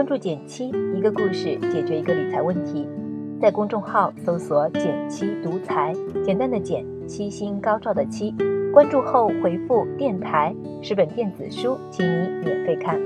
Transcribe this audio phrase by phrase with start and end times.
[0.00, 2.88] 关注减七，一个故事解决一个理财问题。
[3.38, 5.92] 在公众号搜索“减七独裁，
[6.24, 8.34] 简单的减，七星高照的七。
[8.72, 12.98] 关注后回复“电台”，十本电子书，请你免费看。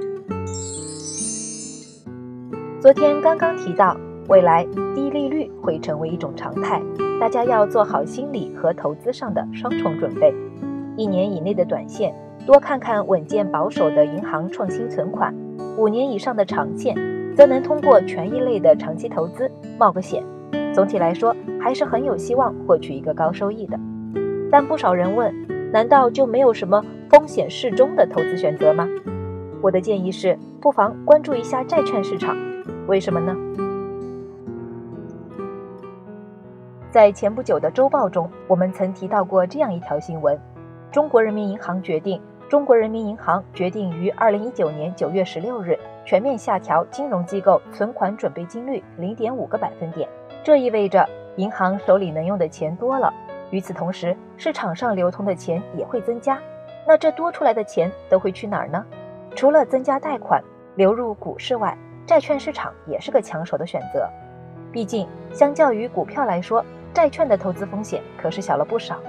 [2.80, 3.97] 昨天刚刚提到，
[4.29, 4.65] 未来
[4.95, 6.81] 低利率会成为一种常态，
[7.21, 10.33] 大家要做好心理和投资上的双重准备。
[10.97, 12.15] 一年以内的短线，
[12.47, 15.35] 多看看稳健保守的银行创新存款；
[15.77, 16.95] 五年以上的长线，
[17.35, 20.23] 则能通过权益类的长期投资冒个险。
[20.73, 23.79] 总体来说，还是很有希望获取一个高收益的。
[24.51, 25.35] 但不少人问，
[25.73, 28.89] 难道就没有什么风险适中的投资选择吗？
[29.61, 32.37] 我的建议是，不妨关注一下债券市场。
[32.87, 33.37] 为什么呢？
[36.91, 40.39] 在前不久的周报中，我们曾提到过这样一条新闻：
[40.93, 42.20] 中国人民银行决定，
[42.55, 50.09] 中国人民银行决定于二零一九年九月十六日全面下调金融机构存款准备金率零点五个百分点。
[50.45, 53.12] 这意味着银行手里能用的钱多了，
[53.51, 56.39] 与此同时，市场上流通的钱也会增加。
[56.87, 58.86] 那这多出来的钱都会去哪儿呢？
[59.34, 60.41] 除了增加贷款
[60.77, 61.77] 流入股市外，
[62.07, 64.09] 债券市场也是个抢手的选择。
[64.70, 69.01] 毕竟，相较于股票来说，债券的投资风险可是小了不少。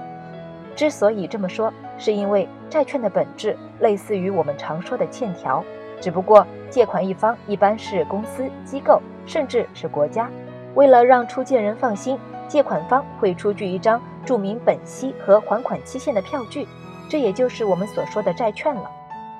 [0.76, 5.64] 之所以这么说，是因为债券的本质类似于我们常说的欠条，
[6.00, 10.30] 只不过借款一方一般是公司、机构，甚至是国家。
[10.74, 16.68] 为了让出借人放心，借款方会出具一张注明本息和还款期限的票据，
[17.08, 18.90] 这也就是我们所说的债券了。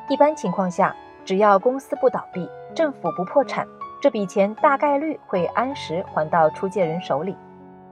[0.09, 3.67] 一般情况下，只要公司不倒闭，政府不破产，
[4.01, 7.37] 这笔钱大概率会按时还到出借人手里。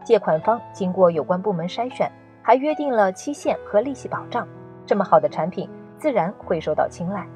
[0.03, 2.11] 借款方经过有关部门筛选，
[2.45, 4.47] 还约定了期限和利息保障，
[4.87, 7.27] 这么好的产品自然会受到青睐。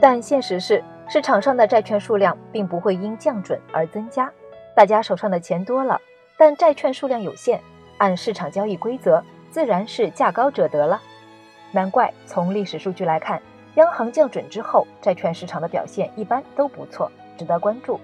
[0.00, 4.32] 但现实是，市场上的债券数量并不会因降准而增加。
[4.74, 6.00] 大家手上的钱多了，
[6.38, 7.60] 但债券数量有限，
[7.98, 11.00] 按市场交易规则，自然是价高者得了。
[11.72, 13.42] 难怪从历史数据来看，
[13.74, 18.00] 央行降准之后，债券市场的表现一般都不错，值得关注。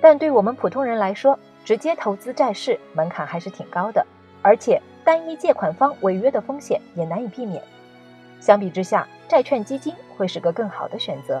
[0.00, 4.06] 但对我们普通人来说，直接投资债市门槛还是挺高的，
[4.42, 7.62] 而且单一借款方违约的风险也难以避免。
[8.40, 11.40] 相比之下，债券基金会是个更好的选择。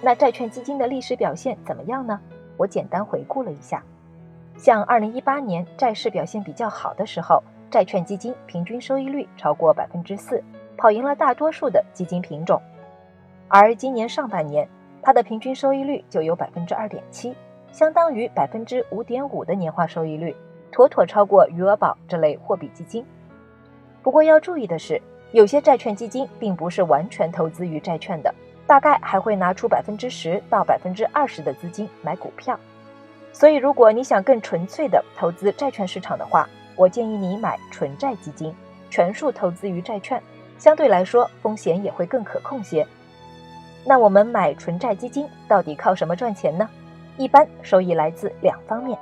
[0.00, 2.20] 那债券基金的历史表现怎么样呢？
[2.56, 3.82] 我简单回顾了一下。
[4.56, 10.40] 像二零一八年债市表现比较好的时候，债券基金平均收益率超过百分之四，
[10.76, 12.62] 跑赢了大多数的基金品种。
[13.48, 14.68] 而今年上半年，
[15.02, 17.34] 它的平均收益率就有百分之二点七，
[17.72, 20.36] 相当于百分之五点五的年化收益率，
[20.74, 23.06] 妥妥超过余额宝这类货币基金。
[24.02, 28.34] 不过要注意的是，有些债券基金并不是完全投资于债券的，
[28.66, 32.58] 大概还会拿出百分之十到百分之二十的资金买股票。
[33.32, 38.52] 所以，如果你想更纯粹的投资债券市场的话，我建议你买纯债基金，
[38.90, 40.20] 全数投资于债券，
[40.58, 42.84] 相对来说风险也会更可控些。
[43.86, 46.68] 那我们买纯债基金到底靠什么赚钱呢？
[47.16, 48.98] 一般收益来自两方面：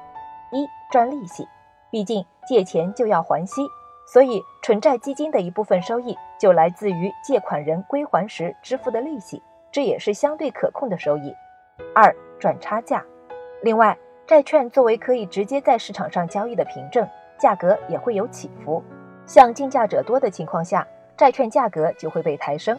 [0.51, 1.49] 一赚利息，
[1.93, 3.63] 毕竟借钱就要还息，
[4.05, 11.31] 所以纯债基金的一部分收益就来自于借款人归还时支付的利息，这也是相对可控的收益；
[11.95, 13.05] 二转差价，
[13.63, 13.97] 另外。
[14.25, 17.07] 债券作为可以直接在市场上交易的凭证，
[17.39, 18.83] 价格也会有起伏。
[19.27, 20.87] 像竞价者多的情况下，
[21.17, 22.79] 债券价格就会被抬升。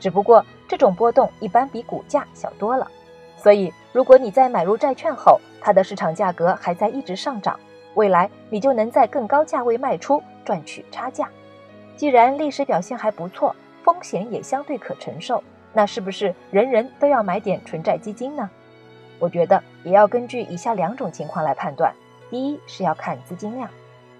[0.00, 2.90] 只不过这种波动一般比股价小多了。
[3.36, 7.60] 所以，如果你在买入债券后，它的市场价格还在一直上涨，
[7.98, 11.28] 未来你就能在更高价位卖出，赚取差价。
[11.96, 15.42] 既然历史表现还不错，风险也相对可承受，
[15.72, 18.48] 那是不是人人都要买点纯债基金呢？
[19.18, 21.92] 我觉得也要根据以下两种情况来判断。
[22.30, 23.68] 第一是要看资金量，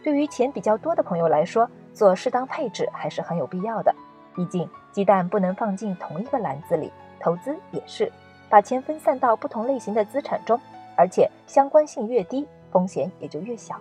[0.03, 3.95] 对于钱比较多的朋友来说，做适当配置还是很有必要的。
[4.35, 6.91] 毕竟鸡蛋不能放进同一个篮子里，
[7.21, 8.11] 投资也是，
[8.51, 10.61] 把钱分散到不同类型的资产中，
[10.97, 13.77] 而且相关性越低，风险也就越小。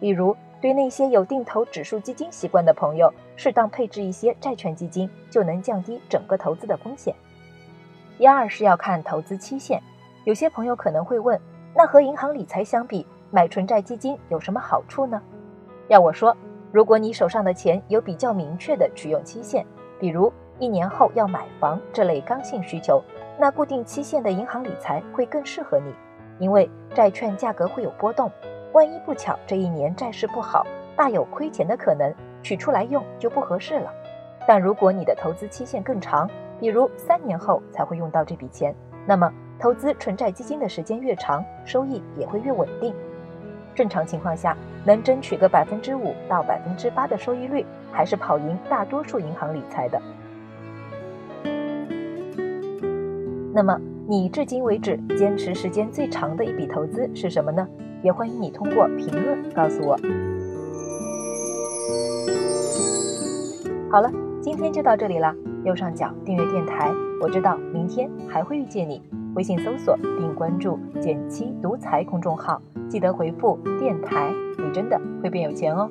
[0.00, 7.14] 例如，对那些有定投指数基金习惯的朋友，适当配置一些债券基金，就能降低整个投资的风险。
[8.18, 9.80] 第二是要看投资期限。
[10.24, 11.40] 有些朋友可能会问，
[11.74, 15.22] 那和银行理财相比，买纯债基金有什么好处呢？
[15.88, 16.36] 要我说，
[16.72, 19.64] 如果你手上的钱有比较明确的取用期限，
[20.00, 23.02] 比如一年后要买房这类刚性需求，
[23.38, 25.92] 那固定期限的银行理财会更适合你，
[26.38, 28.30] 因为债券价格会有波动，
[28.72, 32.12] 万一不巧这一年债市不好，大有亏钱的可能，
[32.42, 33.90] 取出来用就不合适了。
[34.46, 36.28] 但如果你的投资期限更长，
[36.60, 38.74] 比如三年后才会用到这笔钱。
[39.06, 42.94] 那么投资纯债基金的时间越长，收益也会越稳定。
[43.74, 50.00] 正常情况下，能争取个百分之五到百分之八的收益率，还是跑赢大多数银行理财的。
[53.52, 57.66] 那么，你至今为止坚持时间最长的一笔投资是什么呢？
[58.04, 59.98] 也欢迎你通过评论告诉我。
[63.90, 64.08] 好了，
[64.40, 65.34] 今天就到这里啦。
[65.64, 69.02] 右上角订阅电台，我知道明天还会遇见你。
[69.34, 75.90] 微信搜索并关注“减七独裁”公众号，记得回复“电台”，你真的会变有钱哦。